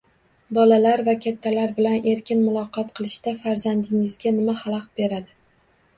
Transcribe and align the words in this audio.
Bolalar 0.57 1.03
va 1.09 1.13
kattalar 1.25 1.75
bilan 1.81 2.09
erkin 2.13 2.41
muloqot 2.45 2.91
qilishda 3.01 3.35
farzandingizga 3.45 4.37
nima 4.39 4.57
xalaqit 4.63 5.03
beradi? 5.03 5.41